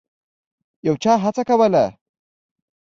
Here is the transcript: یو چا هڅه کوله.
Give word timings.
یو 0.87 0.95
چا 1.03 1.13
هڅه 1.23 1.43
کوله. 1.49 1.85